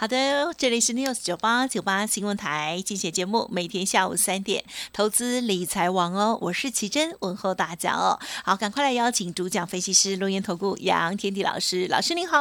[0.00, 4.64] 好的，这里是 news 九八九八新闻台，精选节目，每天下午三点，
[4.94, 8.18] 投资理财王哦，我是奇珍，问候大家哦。
[8.42, 12.38] 好，赶快来邀请主讲分析师录音投顾杨天地老师，老师您好。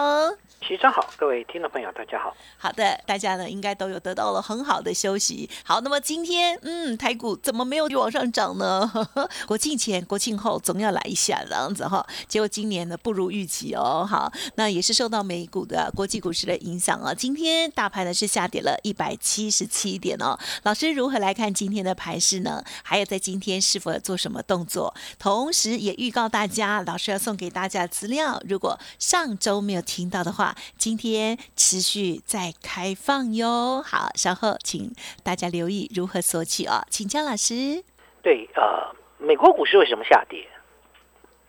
[0.62, 2.36] 齐真好，各位听众朋友，大家好。
[2.58, 5.50] 好的，大家呢应该都有得到了很好的休息。
[5.64, 8.90] 好，那么今天，嗯，台股怎么没有往上涨呢？
[9.48, 12.06] 国庆前、国庆后总要来一下这样子哈。
[12.28, 14.06] 结果今年呢不如预期哦。
[14.08, 17.14] 好，那也是受到美股的国际股市的影响啊。
[17.14, 20.38] 今天大盘呢是下跌了一百七十七点哦。
[20.64, 22.64] 老师如何来看今天的盘势呢？
[22.84, 24.94] 还有在今天是否做什么动作？
[25.18, 30.56] 同时也预告大家，老师要送给大家资料，如果上周没有听到的话。
[30.78, 37.84] 今天持续在开放哟，好，稍后请大家留意如何索取哦，请教老师。
[38.22, 40.48] 对，呃，美国股市为什么下跌？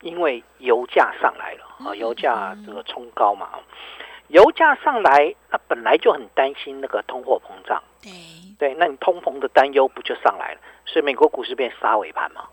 [0.03, 3.51] 因为油价上来了啊，油价这个冲高嘛，
[4.31, 8.11] 油价上来，那本来就很担心那个通货膨胀，对
[8.59, 10.61] 对，那你通膨的担忧不就上来了？
[10.87, 12.49] 所以美国股市变杀尾盘嘛，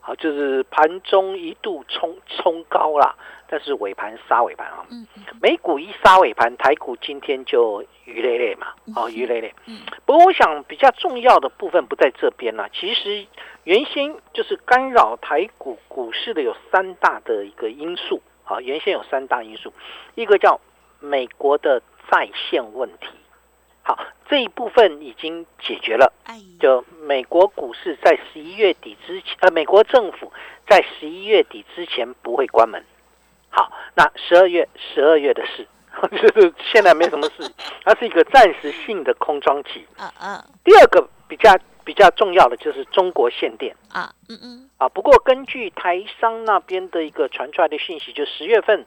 [0.00, 3.14] 好，就是盘中一度冲冲高了。
[3.50, 5.06] 但是尾盘杀尾盘啊，嗯
[5.40, 9.54] 美股一杀尾盘，台股今天就鱼累累嘛，哦鱼累累。
[10.04, 12.68] 不过我想比较重要的部分不在这边了。
[12.68, 13.26] 其实
[13.64, 19.72] 原先就是干扰台股股市的有三大的一个因素好，原先有三大因素，
[20.14, 20.60] 一个叫
[21.00, 23.06] 美国的在线问题。
[23.82, 23.98] 好，
[24.28, 26.12] 这一部分已经解决了，
[26.60, 30.30] 就美国股市在十一月底之前，呃，美国政府
[30.68, 32.84] 在十一月底之前不会关门。
[33.48, 35.66] 好，那十二月十二月的事，
[36.10, 37.50] 就 是现在没什么事，
[37.82, 39.86] 它是一个暂时性的空窗期。
[39.96, 40.44] 啊啊。
[40.62, 44.70] 第二个比较比较重要的就是中国限电啊，嗯嗯。
[44.76, 48.84] 啊，不过根据台商那边的一个传出来的讯息，就十月份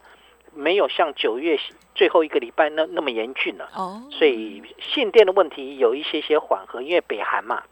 [0.54, 1.58] 没有像九月
[1.96, 3.70] 最后一个礼拜那那么严峻了。
[3.76, 4.02] 哦。
[4.12, 7.64] 所以限电的问题有一些些缓和，因为北韩嘛。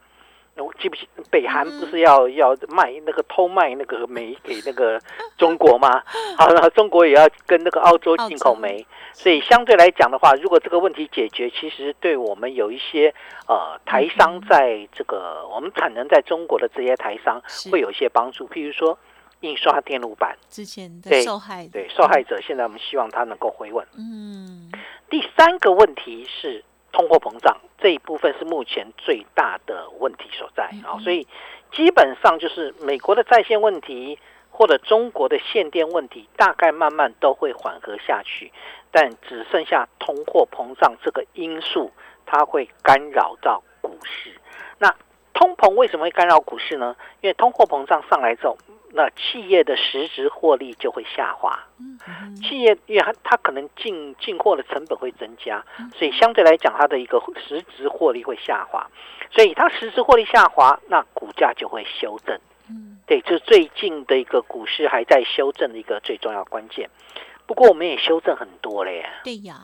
[0.56, 5.00] 我记不起，北韩不是要要卖那个偷卖那个煤给那个
[5.38, 6.02] 中国吗？
[6.36, 13.14] 好了，中国也要跟那个澳洲进口煤，所以相对来讲的话，如果这个问题解决，其实对我们有一些
[13.48, 18.46] 呃台商在这个我们产能在中国的这些台商会有一些帮助。
[18.46, 18.98] 譬如说
[19.40, 23.86] 印刷电路板之前的受害对受害者，现在我们希望他能够回稳。
[23.96, 24.70] 嗯，
[25.08, 26.64] 第三个问题是。
[26.92, 31.24] 通货膨胀这一部分是目前最大的问题所在啊，所以
[31.70, 34.18] 基本上就是美国的在线问题
[34.50, 38.52] 或者中国的限电问题，大概慢慢都会缓和下去，
[38.90, 41.92] 但只剩下通货膨胀这个因素，
[42.26, 44.34] 它会干扰到股市。
[44.78, 44.92] 那
[45.32, 46.96] 通膨为什么会干扰股市呢？
[47.20, 48.58] 因为通货膨胀上来之后。
[48.92, 51.58] 那企业的实质获利就会下滑，
[52.42, 55.64] 企业因为它它可能进进货的成本会增加，
[55.96, 58.84] 所以相对来讲它的一个实质获利会下滑，
[59.30, 62.36] 所以它实质获利下滑，那股价就会修正。
[62.68, 66.90] 嗯，对，这是最近的一个股市还在修正的一个最重要关键。
[67.46, 69.08] 不过我们也修正很多了呀。
[69.24, 69.56] 对呀，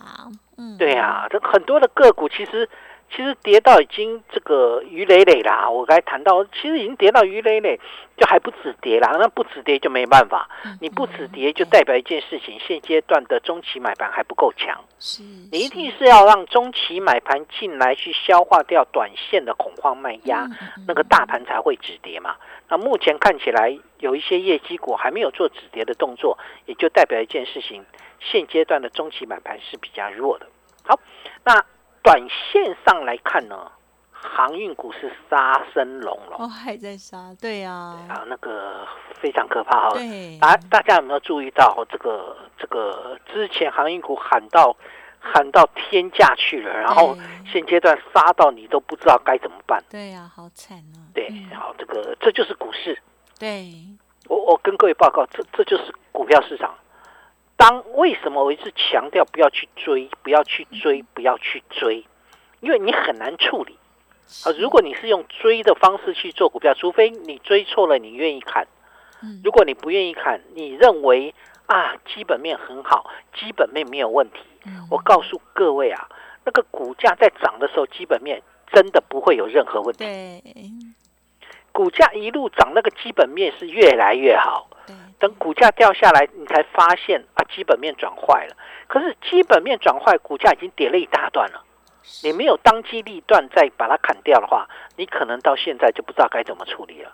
[0.56, 2.68] 嗯，对呀，这很多的个股其实。
[3.08, 7.80] 其实跌到已经这个鱼累累啦，我刚才谈到，其实已经跌到鱼累累，
[8.16, 9.16] 就还不止跌啦。
[9.18, 10.48] 那不止跌就没办法，
[10.80, 14.84] 你不止跌就代表一件事情，现阶段的中期买盘还不够强。
[14.98, 20.46] 是，你一定是要让中期买盘进来去消化掉短线的恐慌卖压，
[20.86, 22.36] 那个大盘才会止跌嘛。
[22.68, 26.36] 那目前看起来有一些业绩股还没有做止跌的动作，
[26.66, 27.86] 也就代表一件事情，
[28.20, 30.46] 现阶段的中期买盘是比较弱的。
[30.82, 30.98] 好，
[31.44, 31.64] 那。
[32.06, 33.68] 短线上来看呢，
[34.12, 38.86] 航运股是杀生龙了，哦，还在杀，对呀，啊，那个
[39.20, 39.94] 非常可怕哈。
[39.94, 44.76] 对，大大家有没有注意到这个这个之前航运股喊到
[45.18, 49.82] 喊到天价去了，然后现阶段杀到你都不知道该怎么办。
[49.90, 51.10] 对呀，好惨啊。
[51.12, 52.96] 对，好，这个这就是股市。
[53.36, 53.74] 对，
[54.28, 56.72] 我我跟各位报告，这这就是股票市场。
[57.56, 62.04] 当为什么我一直强调不要去追，不要去追，不要去追？
[62.60, 63.78] 因为你很难处理
[64.44, 64.52] 啊。
[64.58, 68.66] 如果你是用追的方式去做股票，除非你追错了，你愿意看。
[69.42, 74.40] 如果你不愿意砍，你认为啊基本面很好，基本面没有问题。
[74.90, 76.08] 我告诉各位啊，
[76.44, 78.42] 那个股价在涨的时候，基本面
[78.72, 80.04] 真的不会有任何问题。
[80.04, 80.42] 对，
[81.72, 84.68] 股价一路涨，那个基本面是越来越好。
[85.18, 88.56] 等股价掉下来，你才发现啊，基本面转坏了。
[88.86, 91.62] 可是基本面转坏，股价已经跌了一大段了。
[92.22, 97.12] 你没有当机立断再把它砍掉的话，你可能到现在就不知道该怎么处理了，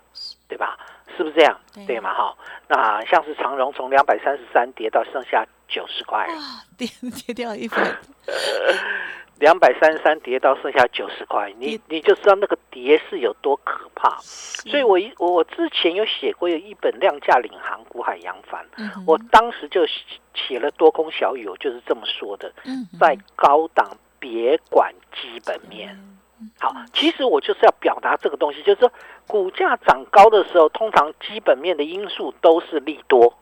[0.48, 0.78] 对吧？
[1.16, 1.58] 是不是这样？
[1.86, 2.12] 对嘛？
[2.12, 2.36] 哈，
[2.68, 6.28] 那像是长荣从两百三十三跌到剩下九十块，
[6.76, 6.86] 跌
[7.24, 7.82] 跌掉一分。
[9.42, 14.16] 两百三十三跌到剩下九十块，你你就知道那个跌是有多可怕。
[14.20, 18.64] 所以我一我之前有写过有一本量价领航股海扬帆，
[19.04, 19.84] 我当时就
[20.32, 22.52] 写了多空小雨，我就是这么说的。
[23.00, 23.90] 在高档
[24.20, 25.98] 别管基本面。
[26.60, 28.92] 好，其实我就是要表达这个东西，就是说
[29.26, 33.36] 股价涨高的时候，通常基本面的因素都是利多。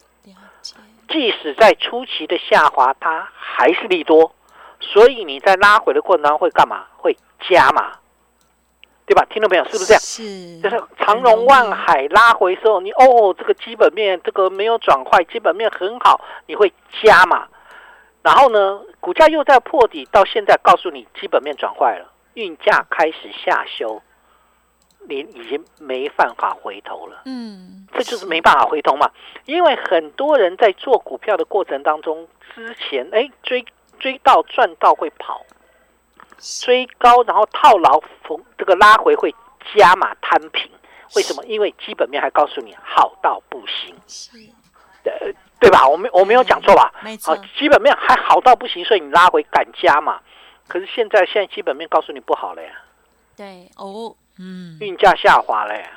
[1.10, 4.34] 即使在初期的下滑，它还是利多。
[4.80, 6.86] 所以你在拉回的过程当中会干嘛？
[6.96, 7.16] 会
[7.48, 7.92] 加嘛？
[9.06, 9.26] 对吧？
[9.28, 9.64] 听到没有？
[9.64, 10.00] 是不是这样？
[10.00, 10.60] 是。
[10.60, 16.72] 就是长荣、万海拉回时候，你哦，这个基本面这个没有转坏，基本面很好，你会
[17.02, 17.48] 加嘛？
[18.22, 24.00] 然后呢，股价又在破底，到现在告诉你基本面转坏了，运价开始下修，
[25.08, 27.22] 你已经没办法回头了。
[27.24, 29.10] 嗯，这就是没办法回头嘛，
[29.44, 33.64] 因为很多人在做股票的过程当中，之前哎追。
[34.00, 35.44] 追到赚到会跑，
[36.38, 39.32] 追高然后套牢逢这个拉回会
[39.74, 40.68] 加码摊平，
[41.14, 41.44] 为什么？
[41.44, 44.38] 因为基本面还告诉你好到不行，是，
[45.04, 45.86] 对对吧？
[45.86, 46.92] 我没我没有讲错吧？
[47.02, 50.20] 没错，基本面还好到不行，所以你拉回敢加嘛？
[50.66, 52.70] 可是现在现在基本面告诉你不好了呀，
[53.36, 55.90] 对哦，嗯，运价下滑了呀，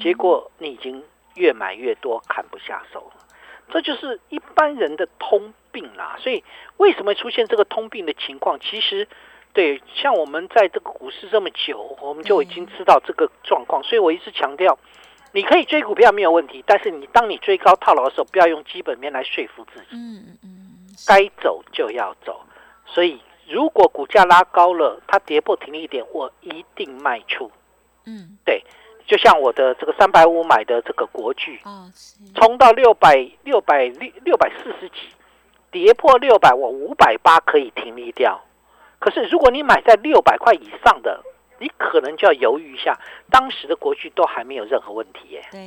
[0.00, 1.02] 结果你已经
[1.34, 3.22] 越买越多，砍不下手了。
[3.70, 6.42] 这就是一般人的通病啦，所以
[6.78, 8.58] 为什么出现这个通病的情况？
[8.60, 9.06] 其实，
[9.52, 13.82] 对，像我们在这个股市这么久，我们就已经知道这个状况。
[13.82, 14.78] 所以我一直强调，
[15.32, 19.86] 你可以追股票没有问题，但是你当你追高套牢的时候，不要用基本面来说服自己。
[19.92, 22.40] 嗯嗯嗯，该走就要走。
[22.86, 27.50] 所以如果股价拉高了，它跌破停利点，我一定卖出。
[28.06, 28.62] 嗯，对。
[29.08, 31.58] 就像我的这个三百五买的这个国巨，
[32.34, 34.96] 冲到六百六百六六百四十几，
[35.70, 38.38] 跌破六百，我五百八可以停利掉。
[38.98, 41.22] 可是如果你买在六百块以上的，
[41.58, 42.98] 你可能就要犹豫一下。
[43.30, 45.42] 当时的国巨都还没有任何问题耶。
[45.50, 45.58] 对，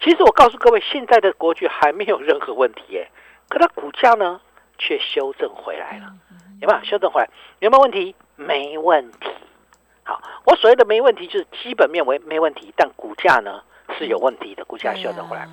[0.00, 3.10] 其实我告诉各位，现在的国巨还没有任何问题耶，
[3.50, 4.40] 可它股价呢
[4.78, 6.06] 却修正回来了，
[6.62, 7.28] 有没有修正回来？
[7.58, 8.14] 有没有问题？
[8.36, 9.28] 没问题。
[10.10, 13.62] 好，我所谓的没问题，就是基本面为没问题，但股价呢
[13.96, 15.48] 是有问题的，股价修正回来。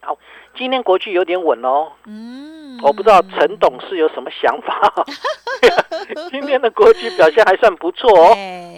[0.00, 0.16] 好，
[0.54, 1.90] 今天国巨有点稳哦。
[2.06, 5.04] 嗯，我不知道陈董事有什么想法。
[6.30, 8.32] 今天的国巨表现还算不错哦。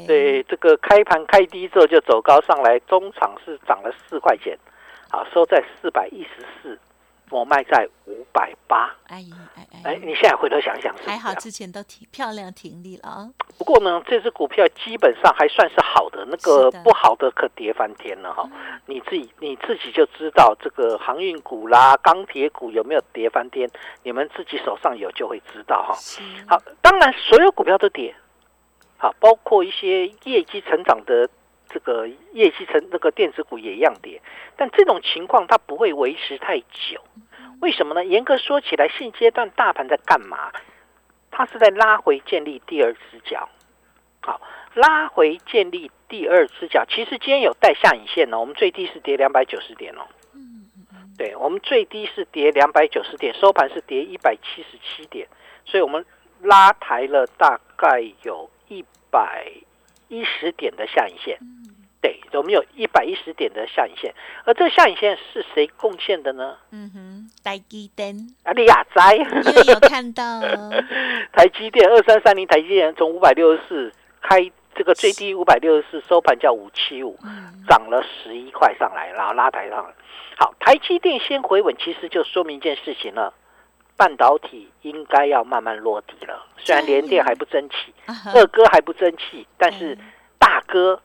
[0.06, 4.58] 对，这个开盘开低之后就走高上来，中场是涨了四块钱，
[5.10, 6.78] 好收在四百一十四。
[7.30, 9.24] 我卖在五百八，哎
[9.56, 9.94] 哎哎！
[10.02, 13.30] 你现在回头想想，还好之前都挺漂亮，挺利了啊。
[13.58, 18.48] 不过呢，这只股票基本上还算是好的，那个不好的可跌翻天了哈。
[18.86, 23.68] 你自己你自己就知道这个航运股啦、钢铁股有没有跌翻天，
[24.02, 25.94] 你们自己手上有就会知道哈。
[26.46, 28.14] 好，当然所有股票都跌，
[28.98, 31.28] 好，包括一些业绩成长的。
[31.74, 34.22] 这个业绩成那个电子股也一样跌，
[34.56, 37.02] 但这种情况它不会维持太久，
[37.60, 38.04] 为什么呢？
[38.04, 40.52] 严格说起来，现阶段大盘在干嘛？
[41.32, 43.48] 它是在拉回建立第二只脚，
[44.22, 44.40] 好，
[44.74, 46.84] 拉回建立第二只脚。
[46.88, 50.06] 其实今天有带下影线哦，我们最低是跌两百九十点哦，
[51.18, 55.26] 对，我们最低是跌两百九十点，收盘是跌一百七十七点，
[55.64, 56.06] 所以我们
[56.40, 59.48] 拉抬了大概有一百
[60.08, 61.38] 一十点的下影线。
[62.00, 66.58] 对，我们有一百一十点的下影线，而这个下影线是谁贡献的呢？
[66.70, 70.22] 嗯哼，台积电，阿里亚哉，有看到。
[71.32, 77.18] 台积电二三三零，台积电从五百六十四开这个最低五百六十四，收盘叫五七五，
[77.66, 79.94] 涨了十一块上来，然后拉抬上来。
[80.36, 83.32] 好，台积电先回稳，其实就说明一件事情了，
[83.96, 86.46] 半导体应该要慢慢落底了。
[86.58, 87.92] 虽然联电还不争气，
[88.34, 89.98] 二哥还不争气，但是
[90.38, 91.00] 大哥。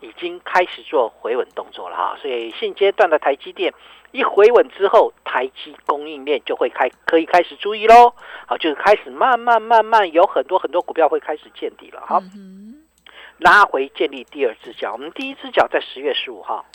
[0.00, 3.72] 已经开始做回稳动作了哈，所以现阶段的台积电
[4.10, 8.12] 一回稳之后，台积供应链就会开可以开始注意喽，
[8.46, 12.22] 好，就是开始慢慢慢慢有很多很多股票会开始见底了，哈，
[13.38, 16.66] 拉回建立第二只脚，我们第一只脚在十月十五号，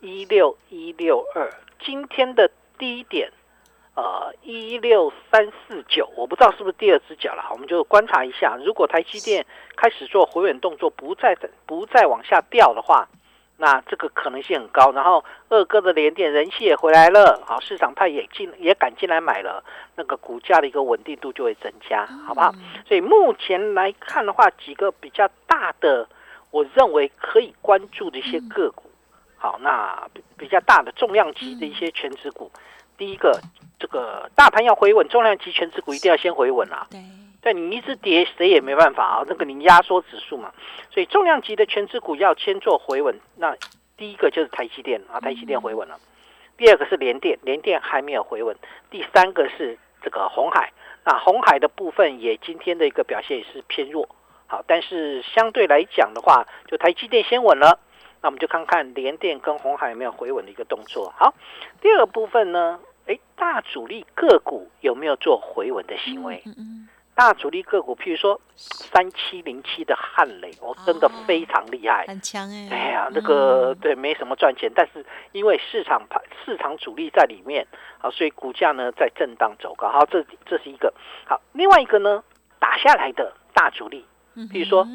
[0.00, 1.50] 一六一六二，
[1.82, 3.32] 今天的低点。
[3.94, 8.58] 呃，一六三四九，我不知道是不是第二只脚了，我们就观察一下。
[8.64, 9.46] 如果台积电
[9.76, 13.08] 开始做回稳动作，不再不再往下掉的话，
[13.56, 14.90] 那这个可能性很高。
[14.90, 19.62] 然后二哥的连电人气也回来了，好，市场派也进也敢进来买了，
[19.94, 22.52] 那个股价的一个稳定度就会增加，好不好？
[22.88, 26.08] 所以目前来看的话，几个比较大的，
[26.50, 28.90] 我认为可以关注的一些个股，
[29.36, 32.50] 好，那比较大的重量级的一些全值股，
[32.96, 33.40] 第一个。
[33.76, 36.86] 这个大盘要回稳，重量级全指股一定要先回稳啊！
[36.90, 37.00] 对，
[37.42, 39.24] 对你一直跌，谁也没办法啊。
[39.26, 40.54] 那个你压缩指数嘛，
[40.90, 43.20] 所以重量级的全指股要先做回稳。
[43.36, 43.54] 那
[43.98, 45.98] 第一个就是台积电啊，台积电回稳了。
[46.56, 48.56] 第二个是联电，联电还没有回稳。
[48.90, 50.72] 第三个是这个红海，
[51.04, 54.08] 那红海的部分也今天的一个表现也是偏弱。
[54.46, 57.80] 好，但是相对来讲的话，就台积电先稳了，
[58.24, 61.12] 那我们就看看联电跟红海有没有回稳的一个动作。
[61.14, 61.34] 好，
[61.82, 62.80] 第二个部分呢？
[63.06, 66.42] 哎，大主力个股有没有做回稳的行为？
[67.14, 72.68] 大主力个股，譬如说三七零七的汉雷，哦，真的非常厉害，很强哎。
[72.70, 77.66] 哎呀，那个对，没什么赚钱，但是因为市场盘市场主力在里面，
[77.98, 79.90] 好，所以股价呢在震荡走高。
[79.90, 80.90] 好，这这是一个
[81.26, 82.24] 好，另外一个呢
[82.58, 84.02] 打下来的大主力，
[84.34, 84.88] 譬如说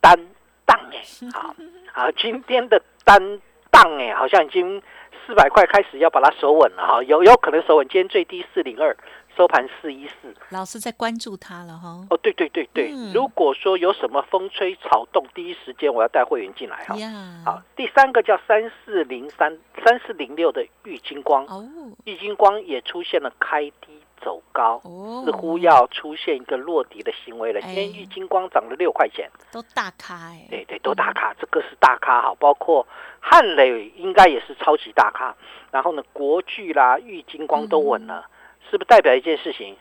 [0.00, 0.18] 单
[0.66, 1.00] 档哎，
[1.32, 1.54] 好，
[1.92, 4.82] 好，今天的单档哎，好像已经。
[5.24, 7.86] 四百块开始要把它守稳了哈，有有可能守稳。
[7.86, 8.94] 今天最低四零二，
[9.36, 10.34] 收盘四一四。
[10.50, 12.04] 老师在关注它了哈。
[12.10, 16.96] 哦，对对对对，如果说有什么风吹草动，第一时间我要带会员进来哈。
[17.44, 21.64] 好，第三个叫三四零三三四零六的玉金光，哦，
[22.04, 24.01] 玉金光也出现了开低。
[24.24, 24.80] 走高，
[25.24, 27.60] 似乎要出现一个落底的行为了。
[27.60, 32.34] 今天玉金光涨了六块钱，都大咖哎，对对，都大咖，这个是大咖哈。
[32.38, 32.86] 包括
[33.20, 35.34] 汉磊应该也是超级大咖。
[35.70, 38.26] 然后呢，国巨啦、玉金光都稳了，
[38.70, 39.76] 是不是代表一件事情？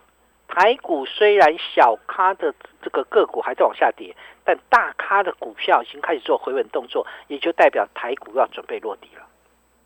[0.47, 9.25] 台股虽然小咖的这个个股还在往下跌，但大咖的股票已经开始做回稳动作，也就代表台股要准备落底了。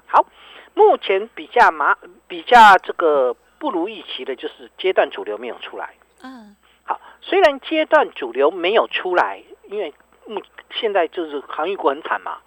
[0.08, 0.26] 好，
[0.74, 1.96] 目前比较麻，
[2.28, 3.36] 比较这个。
[3.66, 5.96] 不如预期的就是阶段主流没有出来。
[6.22, 9.42] 嗯，好，虽然阶段主流没有出来，
[9.72, 9.92] 因为
[10.28, 12.38] 目现在就是航运股很惨嘛，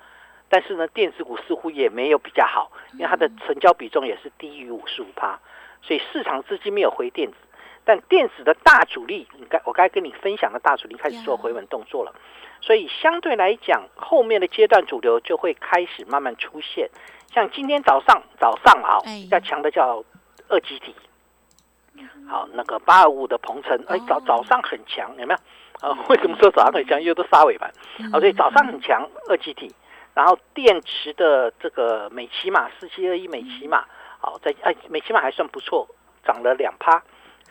[0.49, 5.41] 但是呢，电子股似乎也没有比较好，因为它的成交比重也是低于五十五趴，
[5.83, 7.37] 所以市场资金没有回电子，
[7.85, 12.15] 但电子的大主力，你该我该跟你分享的大主力开始做回稳动作了，
[12.61, 16.89] 所以相对来讲，后面的阶段主流就会开始慢慢出现，
[17.33, 20.05] 像今天早上早上啊，比较强的叫。
[20.51, 20.95] 二级体，
[22.29, 25.89] 好，那个八二五的鹏程，哎，早早上很强，有没有？
[25.89, 27.01] 啊，为什么说早上很强？
[27.01, 27.71] 因为都杀尾盘，
[28.13, 29.75] 啊，所以早上很强，二级体。
[30.15, 33.85] 然后电池的这个美骑马四七二一美骑马，
[34.19, 35.87] 好，在哎美骑马还算不错，
[36.25, 37.03] 涨了两趴。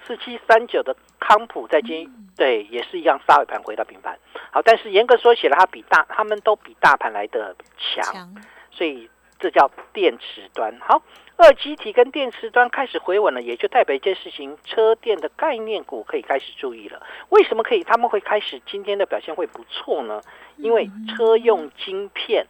[0.05, 4.17] 四七三九的康普在今对也是一样杀尾盘回到平盘，
[4.51, 8.33] 好，但是严格说起来，它比大，他们都比大盘来的强，
[8.69, 11.01] 所以这叫电池端好。
[11.39, 17.05] 二极体跟电池端开始回稳了，也就代表一件事情：车电的概念股可以开始注意了。
[17.29, 17.83] 为什么可以？
[17.83, 20.19] 他们会开始今天的表现会不错呢？
[20.57, 22.47] 因为车用晶片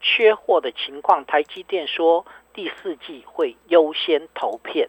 [0.00, 4.88] 缺货的情况，台积电说第四季会优先投片，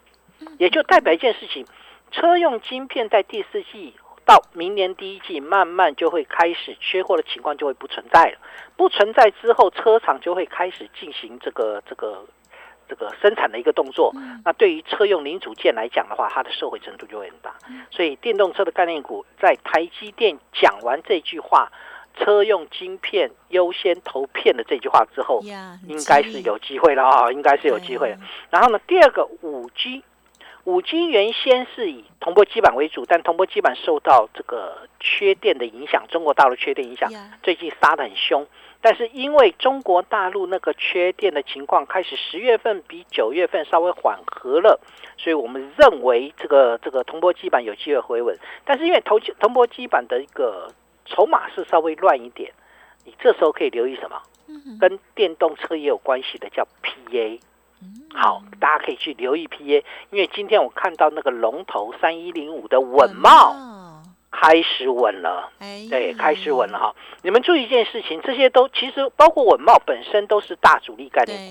[0.57, 1.65] 也就代表一件事情：
[2.11, 3.93] 车用晶片在第四季
[4.25, 8.37] 到明年第一季，慢慢就会开始缺货的情况就会不存在了。
[8.75, 12.25] 不存在之后，车厂就会开始进行这个这个。
[12.87, 14.13] 这个生产的一个动作，
[14.43, 17.55] 那对于车用零组件来讲的话，它的社会程度就会很大。
[17.89, 21.71] 所以电动车的概念股，在台积电讲完这句话
[22.15, 25.41] “车用晶片优先投片”的这句话之后，
[25.87, 28.15] 应该是有机会了啊，应该是有机会。
[28.51, 30.03] 然后呢，第二个五 G，
[30.65, 37.09] 五 G 原先是以铜箔基板为主，但铜箔基板受到这个缺电的影响，中国大陆缺电影响，
[37.43, 38.45] 最近杀的很凶。
[38.81, 44.79] 但是因为中国大陆那个缺电的情况开始十月份比九月份稍微缓和了，
[45.17, 48.37] 所以我们认为这个这个铜箔基板有机会回稳。
[48.63, 50.71] 但是因为铜铜箔基板的一个
[51.05, 52.51] 筹码是稍微乱一点，
[53.05, 54.19] 你这时候可以留意什么？
[54.79, 57.39] 跟电动车也有关系的叫 PA。
[58.13, 63.55] 好，大家可以去留意 PA，因为今天我看到那个龙头三一零五的稳茂。
[64.37, 66.93] 开始稳了，哎，对，开始稳了哈。
[67.21, 71.43] 你们注意一件事情，这些都其实包括稳茂本身都是大主力概念股。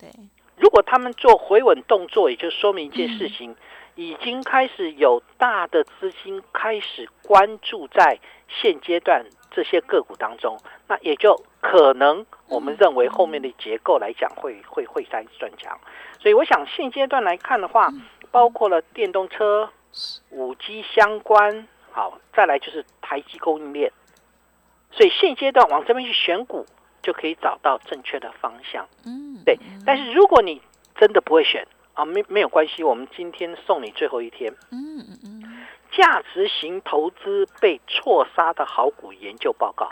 [0.00, 3.54] 对对，如果他们做回稳动作，也就说明一件事情，
[3.94, 9.24] 已经开始有大的资金开始关注在现阶段
[9.58, 15.76] 这些个股当中，那也就可能我们认为后面的结构来讲会会会再转强。
[16.20, 17.88] 所以我想现阶段来看的话，
[18.30, 19.68] 包括了电动车、
[20.30, 23.90] 五 G 相关，好，再来就是台积供应链。
[24.92, 26.64] 所以现阶段往这边去选股，
[27.02, 28.86] 就可以找到正确的方向。
[29.04, 30.62] 嗯，对，但是如果你
[30.94, 35.37] 真的不会选啊，没没有关系，我们今天送你最后一天嗯嗯嗯，
[35.98, 39.90] 价值型投资被错杀的好股研究报告。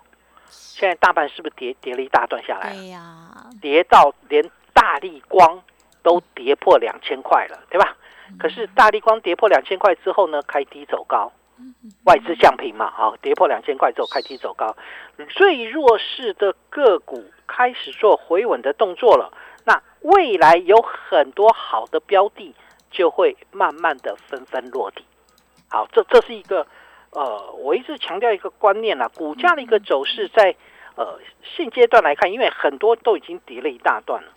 [0.48, 2.72] 现在大盘是不是跌跌了一大段下来？
[2.72, 5.60] 对呀，跌到连大力光
[6.04, 7.96] 都跌破两千块了，对吧？
[8.38, 11.32] 可是大力光跌破两千块之后呢，开低走高，
[12.04, 14.76] 外资降平嘛，好，跌破两千块之后开低走高，
[15.30, 19.32] 最弱势的个股开始做回稳的动作了。
[19.64, 22.54] 那未来有很多好的标的
[22.92, 25.04] 就会慢慢的纷纷落地。
[25.76, 26.66] 好，这这是一个
[27.10, 30.56] 呃，我一直强调一个观念啦，股价的一个走势在
[30.94, 34.32] 呃现阶段来看，因为很多都已经跌了一大段了。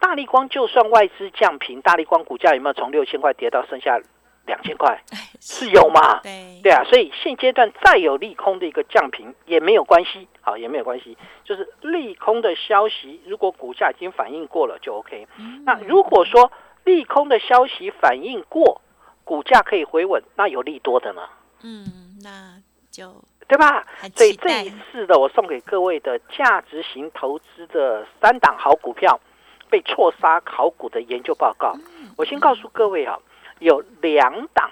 [0.00, 4.00] 大力光就算外资降平，大力光股价有没有从六千块跌到剩下
[4.46, 5.00] 两千块？
[5.12, 6.18] 哎，是有嘛？
[6.24, 15.28] 对对啊，所以现阶段再有利空的一个降平也没有关系，好也没有关系，就是利空的消息，如果股价已经反应过了就 OK。
[15.64, 16.50] 那如果说
[16.82, 18.80] 利空的消息反应过，
[19.28, 21.28] 股价可以回稳，那有利多的呢，
[21.62, 22.58] 嗯，那
[22.90, 23.14] 就
[23.46, 23.86] 对吧？
[24.16, 29.20] 所以这一次的我送给各位的价值型投资的三档好股票
[29.68, 31.76] 被错杀考股的研究报告，
[32.16, 33.18] 我先告诉各位啊，
[33.58, 34.70] 有两档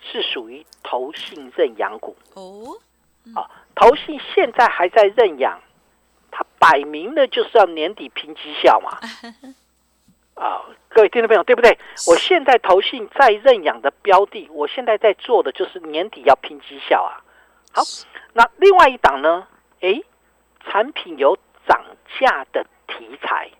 [0.00, 2.16] 是属于投信认养股。
[2.34, 2.78] 哦，
[3.34, 5.60] 啊，投信现在还在认养，
[6.30, 9.00] 它摆明了就是要年底拼绩效嘛。
[10.40, 11.78] 啊，各位听众朋友，对不对？
[12.08, 17.20] 我现在投信在认养的标的，我现在在做的就是年底要拼绩效啊。
[17.74, 17.82] 好，
[18.32, 19.46] 那另外一档呢？
[19.80, 20.02] 诶，
[20.64, 21.36] 产品有
[21.68, 21.84] 涨
[22.18, 23.50] 价的题材，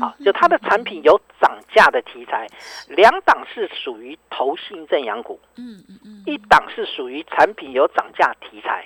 [0.00, 2.48] 啊，就它的产品有涨价的题材，
[2.88, 5.38] 两档是属于投信认养股。
[5.56, 8.84] 嗯嗯嗯，一档是属于产品有涨价题材，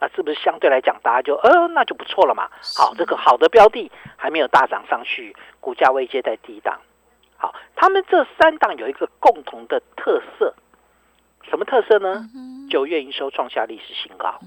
[0.00, 2.48] 那是不是相对来讲大家就呃那就不错了嘛？
[2.76, 6.80] 好，这个好的标的还没有大涨上去，股价位阶在低档。
[7.36, 10.54] 好，他们这三档有一个共同的特色，
[11.42, 12.28] 什么特色呢？
[12.70, 14.38] 九月营收创下历史新高。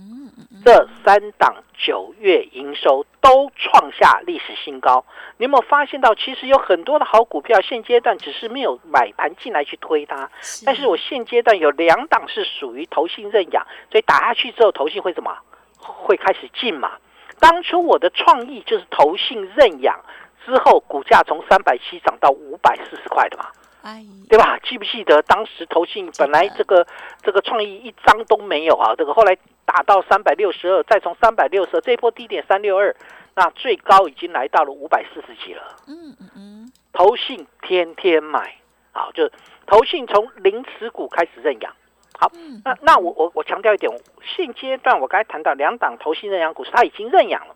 [0.63, 5.03] 这三档九月营收都创下历史新高，
[5.37, 10.29] 你有没有发现到，其实有很多的好股票，现阶段只是没有买盘进来去推它，
[10.65, 15.37] 但是我现阶段有两档是属于投信认养，所以打下去之后，投信会怎么？
[15.77, 16.93] 会开始进嘛？
[17.39, 19.99] 当初我的创意就是投信认养
[20.45, 23.47] 之后，股价从三百七涨到五百四十块的嘛，
[23.83, 24.57] 哎，对吧？
[24.63, 26.87] 记不记得当时投信本来这个
[27.21, 32.95] 这个创意一张都没有啊，这个后来打到三百六十二，再从三百六十二这一波低点三六二，
[33.35, 35.61] 那最高已经来到了五百四十几了。
[35.87, 38.55] 嗯嗯嗯，投信天天买，
[38.93, 39.29] 好，就
[39.67, 41.75] 投信从零持股开始认养。
[42.17, 42.31] 好，
[42.63, 43.91] 那那我我我强调一点，
[44.21, 47.55] 现阶段我刚才谈到两档投信认养股，是它已经认养了。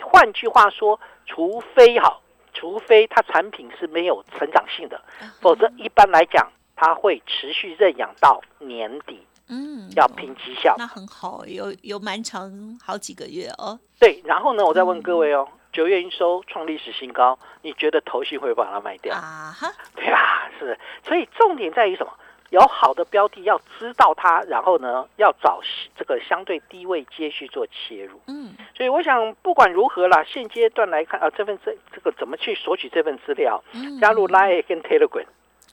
[0.00, 2.22] 换句话说，除非好，
[2.58, 5.00] 除非它产品是没有成长性的，
[5.40, 10.74] 否则一般来讲，它会持续认养到年底，嗯，要拼绩效。
[10.76, 12.50] 那很好，有有蛮长
[12.84, 13.78] 好几个月哦。
[14.00, 19.14] 对，然后呢，我再问各位哦，九月营收创历史新高，你觉得投信会把它卖掉？
[19.14, 20.50] 啊哈，对吧？
[20.58, 20.76] 是？
[21.06, 22.12] 所以重点在于什么？
[22.50, 25.60] 有好的标的要知道它，然后呢，要找
[25.94, 28.18] 这个相对低位接续做切入。
[28.26, 33.60] 嗯，所以我想，不管如何啦，现阶段来看啊，这份这这个怎么去索取这份资料？
[33.74, 35.26] 嗯加入 Line 跟 Telegram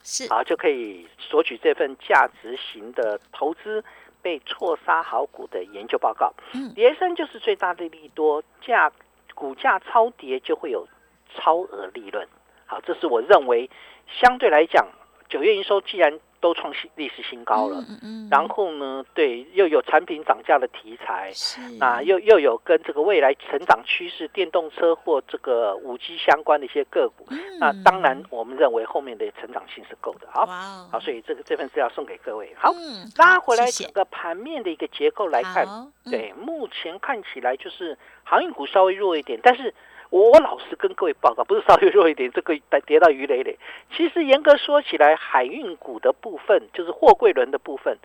[0.04, 3.84] 是啊，就可以索取这份价值型的投资
[4.24, 6.34] 被错杀好股的研究报告。
[6.56, 8.92] 嗯跌升就是最大的利多，价
[9.36, 10.88] 股价超跌就会有
[11.36, 12.28] 超额利润。
[12.66, 13.70] 好，这是我认为
[14.08, 14.84] 相对来讲，
[15.30, 21.60] 九月营收既然都创新历史新高了，嗯嗯，然后呢，对，又有产品涨价的题材，是。
[21.80, 27.26] 那又又有跟这个未来成长趋势、电动车或这个五 G 相关的一些个股，
[27.60, 30.28] 那当然我们认为后面的成长性是够的。
[30.32, 32.54] 好，哦，好，所以这个这份资料送给各位。
[32.56, 35.66] 好，嗯拉回来整个盘面的一个结构来看，
[36.12, 39.74] 对，目前看起来就是航运股稍微弱一点，但是
[40.10, 43.58] 我我老实跟各位报告，不是稍微弱一点，这个跌到鱼雷雷。
[43.96, 47.98] 其实严格说起来，海运股的部分就是货柜轮的部分，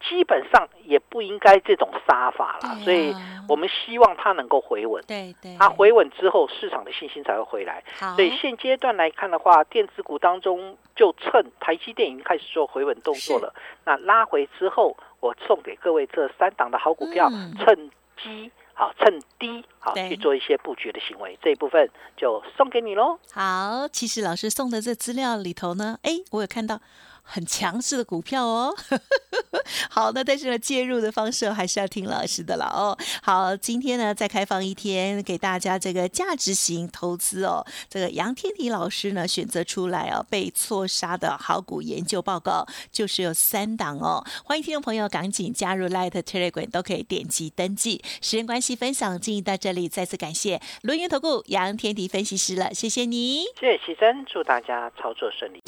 [0.00, 3.14] 基本上也不应该这种杀法了，啊所以
[3.48, 5.02] 我们希望它能够回稳。
[5.06, 7.82] 对对，它回稳之后，市场的信心才会回来。
[7.98, 13.54] 好，所以现阶段来看的话，电子股当中就趁台积电已经开始做回稳动作了，
[13.84, 17.90] 那拉回之后，我送给各位这三档的好股票，嗯趁
[18.22, 23.18] 机好趁低好去做一些布局的行为，这一部分就送给你喽。
[23.32, 26.80] 好，其实老师送的这资料里头呢，哎，我有看到
[27.24, 28.72] 很强势的股票哦。
[29.90, 32.96] 好，那但是呢，介入的方式还是要听老师的了哦。
[33.22, 37.64] 好，今天呢再开放一天，给大家这个价值型投资哦。
[37.88, 44.24] 这个杨天迪老师呢选择出来哦，被错杀的好股研究报告就是有三档哦。
[44.44, 48.02] 欢迎听众朋友赶紧加入 Light Telegram，都可以点击登记。
[48.20, 53.44] 时间关系，分享进行到这里，再次感谢轮源投顾杨天迪分析师了，谢谢你。
[53.58, 55.62] 谢谢奇珍，祝大家操作顺利。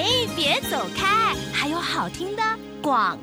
[0.00, 2.42] 哎，别走开，还有好听的
[2.80, 3.18] 广。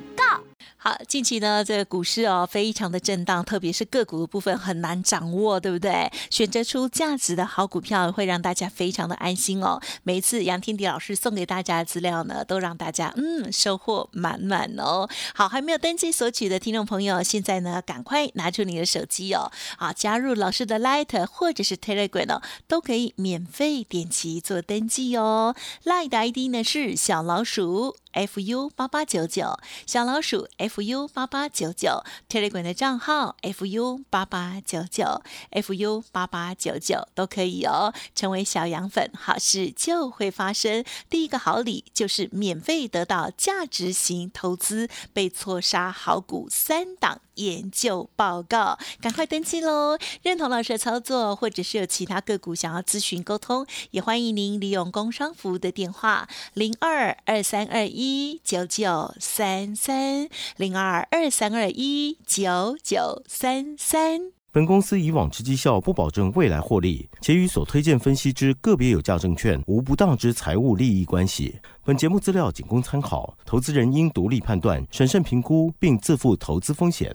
[0.87, 6.09] 好，近期呢，这个股市哦，非常的震荡，特别是个股的部分很难掌握，对不对？
[6.29, 9.81] 选择出价值的好股票，会让大家非常的安心哦。
[10.03, 15.09] 每一次杨天迪老师送给大家的资料呢，都让大家嗯收获满满哦。
[15.35, 25.53] 好，还没有登记索取的听众朋友，现在呢，赶快拿出你的手机哦，啊，加入老师的 Light 或者是 Telegram 哦，都可以免费点击做登记哦。
[25.83, 37.93] Light 的 ID 呢是小老鼠 fu 八八九九，小老鼠 fu 八八九九，Telegram 的账号 fu 八八九九，fu 八八九九都可以哦。
[38.15, 40.83] 成为小羊粉，好事就会发生。
[41.09, 49.97] 第一个好礼就是免费得到价值型投资被错杀好股三档研究报告，赶快登记喽！
[50.21, 64.31] 认同老师的操作，或者是有其他个股想要咨询沟通，也欢迎您利用工商服务的电话零二二三二一九九三三零二二三二一九九三三。
[64.49, 71.59] 本公司以往之绩效不保证未来获利，且与所推荐分析之个别有价证券无不当之财务利益关系。
[71.83, 77.13] 本节目资料仅供参考，投资人应独立判断、审慎评估，并自负投资风险。